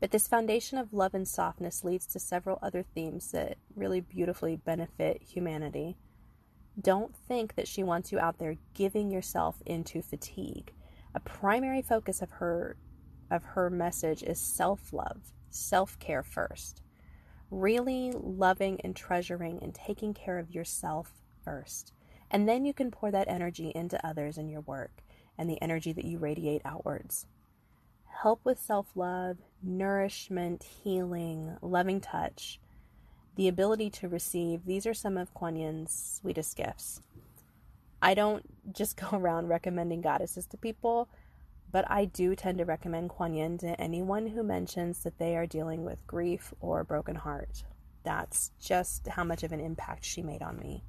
But 0.00 0.10
this 0.10 0.26
foundation 0.26 0.78
of 0.78 0.92
love 0.92 1.14
and 1.14 1.28
softness 1.28 1.84
leads 1.84 2.06
to 2.06 2.18
several 2.18 2.58
other 2.62 2.82
themes 2.82 3.30
that 3.32 3.58
really 3.76 4.00
beautifully 4.00 4.56
benefit 4.56 5.22
humanity. 5.22 5.96
Don't 6.80 7.14
think 7.14 7.54
that 7.54 7.68
she 7.68 7.82
wants 7.82 8.12
you 8.12 8.18
out 8.18 8.38
there 8.38 8.56
giving 8.74 9.10
yourself 9.10 9.62
into 9.66 10.02
fatigue. 10.02 10.72
A 11.14 11.20
primary 11.20 11.82
focus 11.82 12.22
of 12.22 12.30
her 12.30 12.76
of 13.30 13.42
her 13.42 13.70
message 13.70 14.22
is 14.22 14.38
self-love, 14.38 15.32
self-care 15.50 16.22
first. 16.22 16.82
Really 17.50 18.12
loving 18.12 18.80
and 18.82 18.94
treasuring 18.94 19.58
and 19.62 19.74
taking 19.74 20.12
care 20.12 20.38
of 20.38 20.50
yourself 20.50 21.12
first. 21.42 21.92
And 22.30 22.48
then 22.48 22.64
you 22.64 22.72
can 22.74 22.90
pour 22.90 23.10
that 23.10 23.28
energy 23.28 23.72
into 23.74 24.04
others 24.06 24.38
in 24.38 24.48
your 24.48 24.60
work 24.62 25.02
and 25.38 25.48
the 25.48 25.60
energy 25.62 25.92
that 25.92 26.04
you 26.04 26.18
radiate 26.18 26.62
outwards. 26.64 27.26
Help 28.22 28.40
with 28.44 28.60
self 28.60 28.86
love, 28.94 29.38
nourishment, 29.62 30.62
healing, 30.62 31.56
loving 31.60 32.00
touch, 32.00 32.60
the 33.36 33.48
ability 33.48 33.90
to 33.90 34.08
receive. 34.08 34.66
These 34.66 34.86
are 34.86 34.94
some 34.94 35.16
of 35.16 35.32
Kuan 35.34 35.56
Yin's 35.56 36.18
sweetest 36.20 36.56
gifts. 36.56 37.00
I 38.00 38.14
don't 38.14 38.74
just 38.74 38.96
go 39.00 39.08
around 39.12 39.48
recommending 39.48 40.00
goddesses 40.00 40.46
to 40.46 40.56
people, 40.56 41.08
but 41.70 41.90
I 41.90 42.04
do 42.04 42.34
tend 42.34 42.58
to 42.58 42.64
recommend 42.64 43.10
Kuan 43.10 43.34
Yin 43.34 43.58
to 43.58 43.80
anyone 43.80 44.26
who 44.28 44.42
mentions 44.42 45.02
that 45.04 45.18
they 45.18 45.36
are 45.36 45.46
dealing 45.46 45.84
with 45.84 46.06
grief 46.06 46.52
or 46.60 46.80
a 46.80 46.84
broken 46.84 47.16
heart. 47.16 47.64
That's 48.04 48.50
just 48.60 49.06
how 49.08 49.24
much 49.24 49.42
of 49.42 49.52
an 49.52 49.60
impact 49.60 50.04
she 50.04 50.22
made 50.22 50.42
on 50.42 50.58
me. 50.58 50.82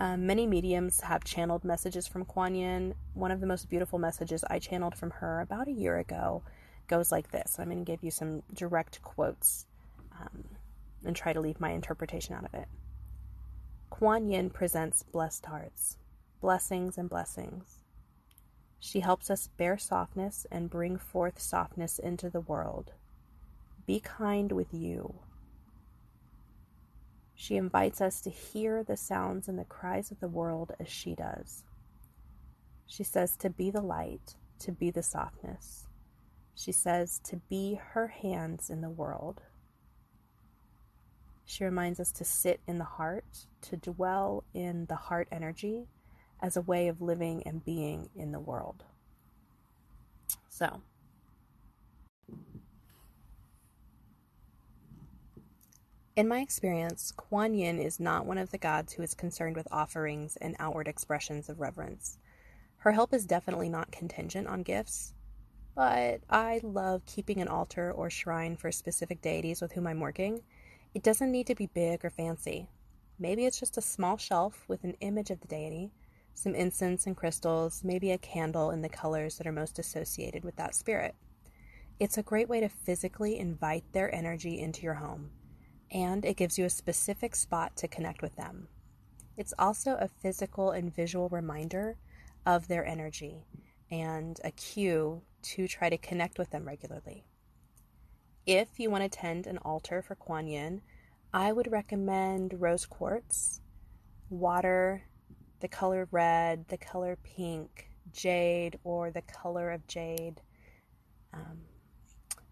Um, 0.00 0.26
many 0.26 0.46
mediums 0.46 1.00
have 1.00 1.24
channeled 1.24 1.64
messages 1.64 2.06
from 2.06 2.24
Kuan 2.24 2.54
Yin. 2.54 2.94
One 3.14 3.32
of 3.32 3.40
the 3.40 3.48
most 3.48 3.68
beautiful 3.68 3.98
messages 3.98 4.44
I 4.48 4.60
channeled 4.60 4.94
from 4.94 5.10
her 5.10 5.40
about 5.40 5.66
a 5.66 5.72
year 5.72 5.98
ago 5.98 6.44
goes 6.88 7.12
like 7.12 7.30
this. 7.30 7.56
I'm 7.58 7.66
going 7.66 7.78
to 7.78 7.84
give 7.84 8.02
you 8.02 8.10
some 8.10 8.42
direct 8.52 9.02
quotes 9.02 9.66
um, 10.20 10.44
and 11.04 11.14
try 11.14 11.32
to 11.32 11.40
leave 11.40 11.60
my 11.60 11.70
interpretation 11.70 12.34
out 12.34 12.44
of 12.44 12.54
it. 12.54 12.68
Kuan 13.90 14.28
Yin 14.28 14.50
presents 14.50 15.02
blessed 15.02 15.46
hearts, 15.46 15.98
blessings 16.40 16.98
and 16.98 17.08
blessings. 17.08 17.82
She 18.80 19.00
helps 19.00 19.30
us 19.30 19.48
bear 19.56 19.76
softness 19.76 20.46
and 20.50 20.70
bring 20.70 20.98
forth 20.98 21.40
softness 21.40 21.98
into 21.98 22.30
the 22.30 22.40
world. 22.40 22.92
Be 23.86 24.00
kind 24.00 24.52
with 24.52 24.72
you 24.72 25.14
she 27.40 27.56
invites 27.56 28.00
us 28.00 28.20
to 28.22 28.30
hear 28.30 28.82
the 28.82 28.96
sounds 28.96 29.46
and 29.46 29.56
the 29.56 29.64
cries 29.64 30.10
of 30.10 30.18
the 30.18 30.26
world 30.26 30.72
as 30.80 30.88
she 30.88 31.14
does. 31.14 31.62
She 32.84 33.04
says 33.04 33.36
to 33.36 33.48
be 33.48 33.70
the 33.70 33.80
light, 33.80 34.34
to 34.58 34.72
be 34.72 34.90
the 34.90 35.04
softness. 35.04 35.87
She 36.58 36.72
says 36.72 37.20
to 37.22 37.36
be 37.48 37.78
her 37.92 38.08
hands 38.08 38.68
in 38.68 38.80
the 38.80 38.90
world. 38.90 39.42
She 41.44 41.62
reminds 41.62 42.00
us 42.00 42.10
to 42.10 42.24
sit 42.24 42.58
in 42.66 42.78
the 42.78 42.84
heart, 42.84 43.46
to 43.62 43.76
dwell 43.76 44.42
in 44.52 44.86
the 44.86 44.96
heart 44.96 45.28
energy 45.30 45.86
as 46.42 46.56
a 46.56 46.60
way 46.60 46.88
of 46.88 47.00
living 47.00 47.44
and 47.46 47.64
being 47.64 48.10
in 48.16 48.32
the 48.32 48.40
world. 48.40 48.82
So, 50.48 50.82
In 56.16 56.26
my 56.26 56.40
experience, 56.40 57.12
Kuan 57.16 57.54
Yin 57.54 57.78
is 57.78 58.00
not 58.00 58.26
one 58.26 58.38
of 58.38 58.50
the 58.50 58.58
gods 58.58 58.94
who 58.94 59.04
is 59.04 59.14
concerned 59.14 59.54
with 59.54 59.68
offerings 59.70 60.36
and 60.40 60.56
outward 60.58 60.88
expressions 60.88 61.48
of 61.48 61.60
reverence. 61.60 62.18
Her 62.78 62.90
help 62.90 63.14
is 63.14 63.26
definitely 63.26 63.68
not 63.68 63.92
contingent 63.92 64.48
on 64.48 64.64
gifts, 64.64 65.14
but 65.78 66.20
I 66.28 66.58
love 66.64 67.06
keeping 67.06 67.40
an 67.40 67.46
altar 67.46 67.92
or 67.92 68.10
shrine 68.10 68.56
for 68.56 68.72
specific 68.72 69.22
deities 69.22 69.62
with 69.62 69.70
whom 69.70 69.86
I'm 69.86 70.00
working. 70.00 70.42
It 70.92 71.04
doesn't 71.04 71.30
need 71.30 71.46
to 71.46 71.54
be 71.54 71.68
big 71.68 72.04
or 72.04 72.10
fancy. 72.10 72.68
Maybe 73.16 73.46
it's 73.46 73.60
just 73.60 73.78
a 73.78 73.80
small 73.80 74.16
shelf 74.16 74.64
with 74.66 74.82
an 74.82 74.96
image 74.98 75.30
of 75.30 75.38
the 75.40 75.46
deity, 75.46 75.92
some 76.34 76.56
incense 76.56 77.06
and 77.06 77.16
crystals, 77.16 77.84
maybe 77.84 78.10
a 78.10 78.18
candle 78.18 78.72
in 78.72 78.82
the 78.82 78.88
colors 78.88 79.38
that 79.38 79.46
are 79.46 79.52
most 79.52 79.78
associated 79.78 80.42
with 80.42 80.56
that 80.56 80.74
spirit. 80.74 81.14
It's 82.00 82.18
a 82.18 82.24
great 82.24 82.48
way 82.48 82.58
to 82.58 82.68
physically 82.68 83.38
invite 83.38 83.84
their 83.92 84.12
energy 84.12 84.58
into 84.58 84.82
your 84.82 84.94
home 84.94 85.30
and 85.92 86.24
it 86.24 86.36
gives 86.36 86.58
you 86.58 86.64
a 86.64 86.70
specific 86.70 87.36
spot 87.36 87.76
to 87.76 87.86
connect 87.86 88.20
with 88.20 88.34
them. 88.34 88.66
It's 89.36 89.54
also 89.56 89.92
a 89.92 90.08
physical 90.08 90.72
and 90.72 90.92
visual 90.92 91.28
reminder 91.28 91.94
of 92.44 92.66
their 92.66 92.84
energy 92.84 93.44
and 93.92 94.40
a 94.42 94.50
cue 94.50 95.22
to 95.42 95.68
try 95.68 95.88
to 95.88 95.98
connect 95.98 96.38
with 96.38 96.50
them 96.50 96.66
regularly. 96.66 97.24
If 98.46 98.80
you 98.80 98.90
want 98.90 99.04
to 99.04 99.08
tend 99.08 99.46
an 99.46 99.58
altar 99.58 100.02
for 100.02 100.14
Kuan 100.14 100.46
Yin, 100.46 100.80
I 101.32 101.52
would 101.52 101.70
recommend 101.70 102.60
rose 102.60 102.86
quartz, 102.86 103.60
water, 104.30 105.02
the 105.60 105.68
color 105.68 106.08
red, 106.10 106.66
the 106.68 106.78
color 106.78 107.18
pink, 107.22 107.90
jade, 108.12 108.78
or 108.84 109.10
the 109.10 109.22
color 109.22 109.70
of 109.70 109.86
jade, 109.86 110.40
um, 111.34 111.58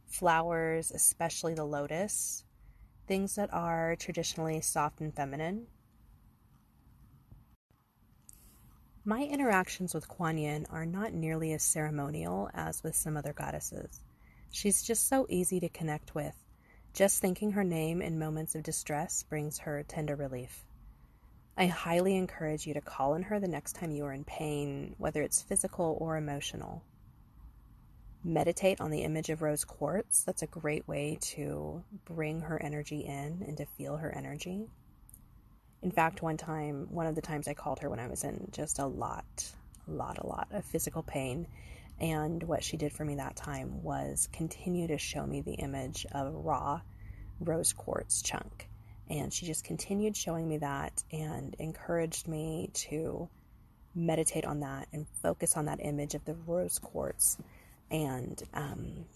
flowers, 0.06 0.90
especially 0.90 1.54
the 1.54 1.64
lotus, 1.64 2.44
things 3.06 3.34
that 3.36 3.52
are 3.52 3.96
traditionally 3.96 4.60
soft 4.60 5.00
and 5.00 5.14
feminine. 5.14 5.66
My 9.08 9.22
interactions 9.22 9.94
with 9.94 10.08
Kuan 10.08 10.36
Yin 10.36 10.66
are 10.68 10.84
not 10.84 11.12
nearly 11.12 11.52
as 11.52 11.62
ceremonial 11.62 12.50
as 12.52 12.82
with 12.82 12.96
some 12.96 13.16
other 13.16 13.32
goddesses. 13.32 14.00
She's 14.50 14.82
just 14.82 15.06
so 15.06 15.26
easy 15.28 15.60
to 15.60 15.68
connect 15.68 16.16
with. 16.16 16.34
Just 16.92 17.20
thinking 17.20 17.52
her 17.52 17.62
name 17.62 18.02
in 18.02 18.18
moments 18.18 18.56
of 18.56 18.64
distress 18.64 19.22
brings 19.22 19.60
her 19.60 19.84
tender 19.84 20.16
relief. 20.16 20.64
I 21.56 21.66
highly 21.66 22.16
encourage 22.16 22.66
you 22.66 22.74
to 22.74 22.80
call 22.80 23.12
on 23.12 23.22
her 23.22 23.38
the 23.38 23.46
next 23.46 23.74
time 23.74 23.92
you 23.92 24.04
are 24.06 24.12
in 24.12 24.24
pain, 24.24 24.96
whether 24.98 25.22
it's 25.22 25.40
physical 25.40 25.96
or 26.00 26.16
emotional. 26.16 26.82
Meditate 28.24 28.80
on 28.80 28.90
the 28.90 29.04
image 29.04 29.30
of 29.30 29.40
rose 29.40 29.64
quartz. 29.64 30.24
That's 30.24 30.42
a 30.42 30.48
great 30.48 30.88
way 30.88 31.16
to 31.20 31.84
bring 32.06 32.40
her 32.40 32.60
energy 32.60 33.02
in 33.02 33.44
and 33.46 33.56
to 33.58 33.66
feel 33.66 33.98
her 33.98 34.12
energy. 34.12 34.66
In 35.82 35.90
fact, 35.90 36.22
one 36.22 36.36
time, 36.36 36.88
one 36.90 37.06
of 37.06 37.14
the 37.14 37.22
times 37.22 37.48
I 37.48 37.54
called 37.54 37.80
her 37.80 37.90
when 37.90 38.00
I 38.00 38.08
was 38.08 38.24
in 38.24 38.48
just 38.52 38.78
a 38.78 38.86
lot, 38.86 39.24
a 39.88 39.90
lot, 39.90 40.18
a 40.18 40.26
lot 40.26 40.48
of 40.50 40.64
physical 40.64 41.02
pain. 41.02 41.46
And 42.00 42.42
what 42.42 42.64
she 42.64 42.76
did 42.76 42.92
for 42.92 43.04
me 43.04 43.16
that 43.16 43.36
time 43.36 43.82
was 43.82 44.28
continue 44.32 44.88
to 44.88 44.98
show 44.98 45.24
me 45.26 45.40
the 45.40 45.54
image 45.54 46.06
of 46.12 46.26
a 46.26 46.30
raw 46.30 46.80
rose 47.40 47.72
quartz 47.72 48.22
chunk. 48.22 48.68
And 49.08 49.32
she 49.32 49.46
just 49.46 49.64
continued 49.64 50.16
showing 50.16 50.48
me 50.48 50.58
that 50.58 51.02
and 51.12 51.54
encouraged 51.58 52.26
me 52.26 52.70
to 52.74 53.28
meditate 53.94 54.44
on 54.44 54.60
that 54.60 54.88
and 54.92 55.06
focus 55.22 55.56
on 55.56 55.66
that 55.66 55.78
image 55.80 56.14
of 56.14 56.24
the 56.24 56.34
rose 56.46 56.78
quartz. 56.78 57.38
And 57.90 58.42
um, 58.52 59.06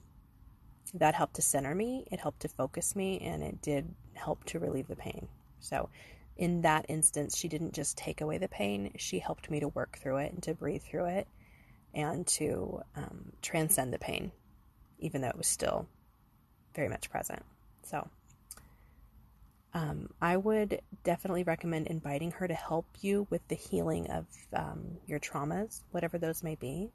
that 0.95 1.15
helped 1.15 1.35
to 1.37 1.43
center 1.43 1.75
me, 1.75 2.07
it 2.11 2.21
helped 2.21 2.41
to 2.41 2.49
focus 2.49 2.95
me, 2.97 3.19
and 3.19 3.43
it 3.43 3.61
did 3.61 3.93
help 4.15 4.45
to 4.45 4.59
relieve 4.59 4.89
the 4.89 4.97
pain. 4.97 5.29
So 5.61 5.89
in 6.41 6.63
that 6.63 6.87
instance, 6.89 7.37
she 7.37 7.49
didn't 7.49 7.75
just 7.75 7.99
take 7.99 8.23
away 8.23 8.39
the 8.39 8.49
pain, 8.49 8.93
she 8.97 9.19
helped 9.19 9.51
me 9.51 9.61
to 9.61 9.69
work 9.69 9.99
through 9.99 10.17
it 10.17 10.33
and 10.33 10.43
to 10.43 10.55
breathe 10.55 10.83
through 10.83 11.05
it 11.05 11.29
and 11.95 12.27
to 12.27 12.81
um, 12.97 13.33
transcend 13.43 13.93
the 13.93 13.99
pain, 13.99 14.33
even 14.99 15.21
though 15.21 15.29
it 15.29 15.37
was 15.37 15.47
still 15.47 15.87
very 16.75 16.89
much 16.89 17.11
present. 17.11 17.43
So, 17.83 18.09
um, 19.75 20.09
I 20.23 20.39
would 20.39 20.81
definitely 21.05 21.43
recommend 21.43 21.89
inviting 21.89 22.31
her 22.33 22.49
to 22.49 22.55
help 22.55 22.87
you 23.03 23.27
with 23.29 23.47
the 23.49 23.55
healing 23.55 24.11
of 24.11 24.25
um, 24.55 24.97
your 25.07 25.21
traumas, 25.21 25.83
whatever 25.91 26.17
those 26.17 26.43
may 26.43 26.55
be. 26.55 26.91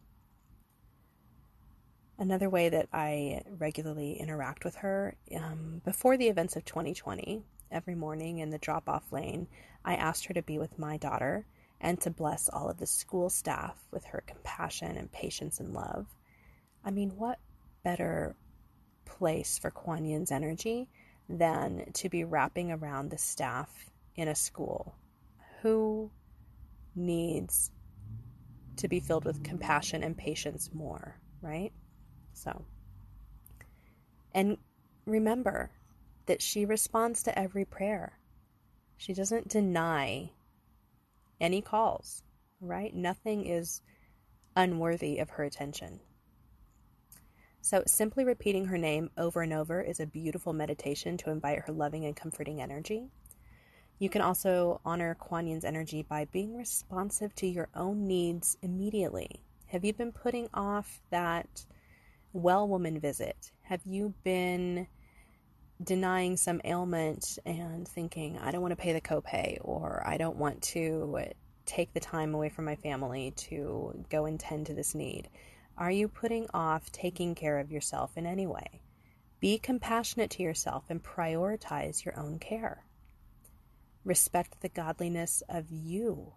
Another 2.17 2.49
way 2.49 2.69
that 2.69 2.87
I 2.91 3.43
regularly 3.59 4.13
interact 4.13 4.65
with 4.65 4.77
her 4.77 5.15
um, 5.35 5.83
before 5.85 6.17
the 6.17 6.29
events 6.29 6.55
of 6.55 6.65
2020 6.65 7.43
every 7.75 7.93
morning 7.93 8.39
in 8.39 8.49
the 8.49 8.57
drop 8.57 8.87
off 8.87 9.11
lane, 9.11 9.47
I 9.83 9.95
asked 9.95 10.25
her 10.27 10.33
to 10.33 10.41
be 10.41 10.57
with 10.57 10.79
my 10.79 10.95
daughter 10.97 11.45
and 11.81 11.99
to 12.01 12.09
bless 12.09 12.47
all 12.47 12.69
of 12.69 12.77
the 12.77 12.87
school 12.87 13.29
staff 13.29 13.77
with 13.91 14.05
her 14.05 14.23
compassion 14.25 14.95
and 14.95 15.11
patience 15.11 15.59
and 15.59 15.73
love. 15.73 16.07
I 16.85 16.91
mean, 16.91 17.11
what 17.17 17.37
better 17.83 18.35
place 19.03 19.59
for 19.59 19.71
Kuan 19.71 20.05
Yin's 20.05 20.31
energy 20.31 20.89
than 21.27 21.91
to 21.93 22.07
be 22.07 22.23
wrapping 22.23 22.71
around 22.71 23.09
the 23.09 23.17
staff 23.17 23.69
in 24.15 24.29
a 24.29 24.35
school? 24.35 24.95
Who 25.61 26.09
needs 26.95 27.71
to 28.77 28.87
be 28.87 29.01
filled 29.01 29.25
with 29.25 29.43
compassion 29.43 30.01
and 30.01 30.17
patience 30.17 30.69
more, 30.73 31.19
right? 31.41 31.73
So, 32.33 32.63
and 34.33 34.57
remember, 35.05 35.71
that 36.25 36.41
she 36.41 36.65
responds 36.65 37.23
to 37.23 37.37
every 37.37 37.65
prayer. 37.65 38.17
She 38.97 39.13
doesn't 39.13 39.49
deny 39.49 40.31
any 41.39 41.61
calls, 41.61 42.23
right? 42.61 42.93
Nothing 42.93 43.45
is 43.45 43.81
unworthy 44.55 45.19
of 45.19 45.31
her 45.31 45.43
attention. 45.43 45.99
So, 47.61 47.83
simply 47.87 48.23
repeating 48.23 48.65
her 48.65 48.77
name 48.77 49.09
over 49.17 49.41
and 49.41 49.51
over 49.51 49.81
is 49.81 49.99
a 49.99 50.05
beautiful 50.05 50.53
meditation 50.53 51.17
to 51.17 51.31
invite 51.31 51.63
her 51.65 51.73
loving 51.73 52.05
and 52.05 52.15
comforting 52.15 52.61
energy. 52.61 53.09
You 53.97 54.09
can 54.09 54.21
also 54.21 54.81
honor 54.85 55.15
Kuan 55.15 55.47
Yin's 55.47 55.65
energy 55.65 56.03
by 56.03 56.25
being 56.25 56.55
responsive 56.55 57.33
to 57.35 57.47
your 57.47 57.69
own 57.73 58.07
needs 58.07 58.57
immediately. 58.61 59.41
Have 59.67 59.83
you 59.83 59.93
been 59.93 60.11
putting 60.11 60.47
off 60.53 61.01
that 61.09 61.65
well 62.33 62.67
woman 62.67 62.99
visit? 62.99 63.51
Have 63.63 63.81
you 63.85 64.13
been 64.23 64.87
denying 65.83 66.37
some 66.37 66.61
ailment 66.63 67.37
and 67.45 67.87
thinking, 67.87 68.37
I 68.37 68.51
don't 68.51 68.61
want 68.61 68.71
to 68.71 68.81
pay 68.81 68.93
the 68.93 69.01
copay 69.01 69.57
or 69.61 70.03
I 70.05 70.17
don't 70.17 70.37
want 70.37 70.61
to 70.63 71.33
take 71.65 71.93
the 71.93 71.99
time 71.99 72.33
away 72.33 72.49
from 72.49 72.65
my 72.65 72.75
family 72.75 73.31
to 73.35 74.05
go 74.09 74.25
and 74.25 74.39
tend 74.39 74.67
to 74.67 74.73
this 74.73 74.95
need? 74.95 75.29
Are 75.77 75.91
you 75.91 76.07
putting 76.07 76.47
off 76.53 76.91
taking 76.91 77.35
care 77.35 77.59
of 77.59 77.71
yourself 77.71 78.17
in 78.17 78.25
any 78.25 78.47
way? 78.47 78.81
Be 79.39 79.57
compassionate 79.57 80.31
to 80.31 80.43
yourself 80.43 80.85
and 80.89 81.03
prioritize 81.03 82.05
your 82.05 82.17
own 82.17 82.39
care. 82.39 82.85
Respect 84.05 84.61
the 84.61 84.69
godliness 84.69 85.43
of 85.49 85.65
you. 85.69 86.33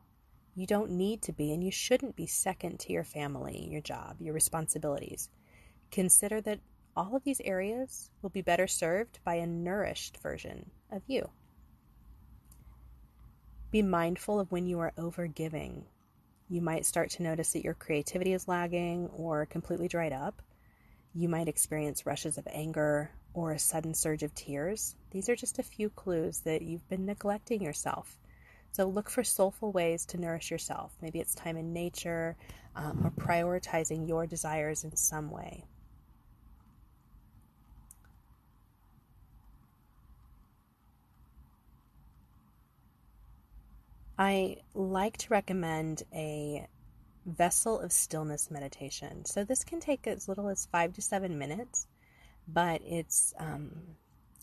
You 0.55 0.67
don't 0.67 0.91
need 0.91 1.23
to 1.23 1.33
be, 1.33 1.53
and 1.53 1.63
you 1.63 1.71
shouldn't 1.71 2.17
be 2.17 2.27
second 2.27 2.81
to 2.81 2.93
your 2.93 3.05
family, 3.05 3.69
your 3.71 3.81
job, 3.81 4.17
your 4.21 4.35
responsibilities. 4.35 5.29
Consider 5.93 6.41
that 6.41 6.59
all 6.99 7.15
of 7.15 7.23
these 7.23 7.41
areas 7.45 8.11
will 8.23 8.31
be 8.31 8.43
better 8.43 8.67
served 8.67 9.21
by 9.25 9.37
a 9.37 9.47
nourished 9.47 10.19
version 10.19 10.69
of 10.91 11.01
you. 11.07 11.31
Be 13.71 13.83
mindful 13.83 14.41
of 14.41 14.51
when 14.51 14.67
you 14.67 14.81
are 14.81 14.93
overgiving. 14.99 15.85
You 16.49 16.61
might 16.61 16.85
start 16.85 17.11
to 17.11 17.23
notice 17.23 17.53
that 17.53 17.63
your 17.63 17.75
creativity 17.75 18.33
is 18.33 18.49
lagging 18.49 19.07
or 19.13 19.47
completely 19.47 19.87
dried 19.87 20.13
up. 20.13 20.43
You 21.15 21.29
might 21.29 21.47
experience 21.47 22.05
rushes 22.05 22.37
of 22.37 22.49
anger 22.51 23.13
or 23.33 23.53
a 23.53 23.61
sudden 23.61 23.95
surge 23.95 24.25
of 24.25 24.35
tears. 24.35 24.97
These 25.13 25.29
are 25.29 25.37
just 25.37 25.61
a 25.61 25.63
few 25.63 25.91
clues 25.91 26.41
that 26.41 26.63
you've 26.63 26.89
been 26.89 27.07
neglecting 27.07 27.63
yourself. 27.63 28.19
So 28.73 28.89
look 28.89 29.09
for 29.09 29.23
soulful 29.23 29.71
ways 29.71 30.05
to 30.07 30.21
nourish 30.21 30.51
yourself. 30.51 30.97
Maybe 31.01 31.21
it's 31.21 31.37
time 31.37 31.57
in 31.57 31.73
nature 31.73 32.37
um, 32.75 33.03
or 33.05 33.11
prioritizing 33.13 34.09
your 34.09 34.27
desires 34.27 34.83
in 34.83 34.97
some 34.97 35.31
way. 35.31 35.65
I 44.19 44.57
like 44.75 45.17
to 45.19 45.29
recommend 45.31 46.03
a 46.13 46.67
vessel 47.25 47.79
of 47.79 47.93
stillness 47.93 48.51
meditation. 48.51 49.25
So 49.25 49.45
this 49.45 49.63
can 49.63 49.79
take 49.79 50.09
as 50.09 50.27
little 50.27 50.49
as 50.49 50.67
five 50.67 50.93
to 50.95 51.03
seven 51.03 51.39
minutes, 51.39 51.87
but 52.49 52.81
it's 52.85 53.33
um, 53.39 53.71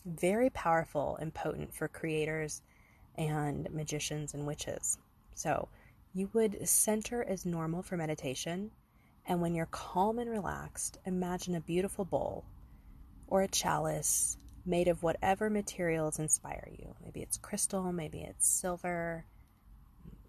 very 0.06 0.48
powerful 0.48 1.18
and 1.20 1.34
potent 1.34 1.74
for 1.74 1.88
creators 1.88 2.62
and 3.16 3.68
magicians 3.70 4.32
and 4.32 4.46
witches. 4.46 4.96
So 5.34 5.68
you 6.14 6.30
would 6.32 6.66
center 6.66 7.22
as 7.22 7.44
normal 7.44 7.82
for 7.82 7.98
meditation, 7.98 8.70
and 9.26 9.42
when 9.42 9.54
you're 9.54 9.66
calm 9.66 10.18
and 10.18 10.30
relaxed, 10.30 10.96
imagine 11.04 11.54
a 11.54 11.60
beautiful 11.60 12.06
bowl 12.06 12.46
or 13.26 13.42
a 13.42 13.48
chalice 13.48 14.38
made 14.64 14.88
of 14.88 15.02
whatever 15.02 15.50
materials 15.50 16.18
inspire 16.18 16.70
you. 16.78 16.94
Maybe 17.04 17.20
it's 17.20 17.36
crystal, 17.36 17.92
maybe 17.92 18.22
it's 18.22 18.48
silver 18.48 19.26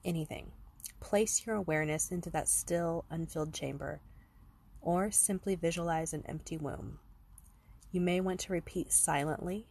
anything. 0.08 0.52
Place 1.00 1.46
your 1.46 1.56
awareness 1.56 2.12
into 2.12 2.32
that 2.32 2.48
still, 2.48 3.06
unfilled 3.12 3.54
chamber, 3.54 4.02
or 4.82 5.12
simply 5.12 5.56
visualize 5.56 6.13
an 6.13 6.24
empty 6.26 6.58
womb. 6.58 6.98
You 7.91 8.02
may 8.02 8.22
want 8.22 8.39
to 8.41 8.54
repeat 8.54 8.91
silently 8.91 9.67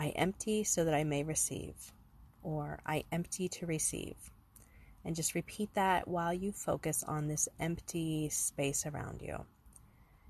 I 0.00 0.08
empty 0.16 0.64
so 0.64 0.84
that 0.84 0.94
I 0.94 1.04
may 1.04 1.24
receive, 1.24 1.92
or 2.42 2.80
I 2.86 3.04
empty 3.12 3.50
to 3.50 3.66
receive. 3.66 4.16
And 5.04 5.14
just 5.14 5.34
repeat 5.34 5.74
that 5.74 6.08
while 6.08 6.32
you 6.32 6.52
focus 6.52 7.04
on 7.06 7.28
this 7.28 7.50
empty 7.58 8.30
space 8.30 8.86
around 8.86 9.20
you. 9.20 9.44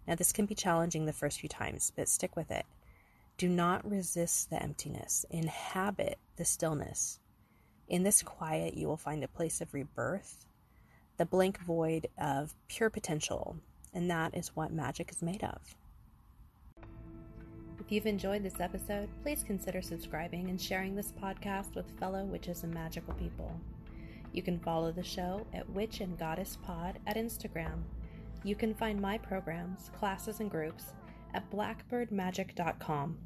Now, 0.09 0.16
this 0.16 0.33
can 0.33 0.47
be 0.47 0.57
challenging 0.57 1.07
the 1.07 1.12
first 1.12 1.38
few 1.38 1.49
times, 1.49 1.93
but 1.95 2.09
stick 2.09 2.35
with 2.35 2.51
it. 2.51 2.66
Do 3.38 3.49
not 3.49 3.88
resist 3.88 4.51
the 4.51 4.61
emptiness, 4.61 5.25
inhabit 5.31 6.19
the 6.35 6.45
stillness. 6.45 7.21
In 7.90 8.05
this 8.05 8.22
quiet, 8.22 8.74
you 8.74 8.87
will 8.87 8.96
find 8.96 9.24
a 9.24 9.29
place 9.29 9.61
of 9.61 9.74
rebirth, 9.74 10.46
the 11.16 11.26
blank 11.26 11.59
void 11.59 12.07
of 12.16 12.55
pure 12.68 12.88
potential, 12.88 13.57
and 13.92 14.09
that 14.09 14.37
is 14.37 14.55
what 14.55 14.72
magic 14.72 15.11
is 15.11 15.22
made 15.22 15.42
of. 15.42 15.74
If 17.81 17.90
you've 17.90 18.07
enjoyed 18.07 18.44
this 18.44 18.61
episode, 18.61 19.09
please 19.24 19.42
consider 19.42 19.83
subscribing 19.83 20.50
and 20.50 20.61
sharing 20.61 20.94
this 20.94 21.12
podcast 21.20 21.74
with 21.74 21.98
fellow 21.98 22.22
witches 22.22 22.62
and 22.62 22.72
magical 22.72 23.12
people. 23.14 23.61
You 24.33 24.42
can 24.42 24.61
follow 24.61 24.92
the 24.92 25.03
show 25.03 25.44
at 25.53 25.68
Witch 25.70 25.98
and 26.00 26.16
Goddess 26.16 26.59
Pod 26.62 27.00
at 27.09 27.16
Instagram. 27.16 27.83
You 28.44 28.55
can 28.55 28.72
find 28.72 29.00
my 29.00 29.18
programs, 29.18 29.90
classes, 29.98 30.38
and 30.38 30.48
groups 30.48 30.92
at 31.35 31.50
blackbirdmagic.com 31.50 33.18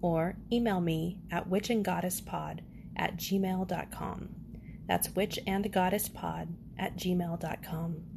or 0.00 0.36
email 0.50 0.80
me 0.80 1.18
at 1.30 1.50
witchandgoddesspod 1.50 2.60
at 2.96 3.16
gmail.com. 3.16 4.28
That's 4.88 5.08
witchandgoddesspod 5.08 6.48
at 6.78 6.96
gmail.com. 6.96 8.15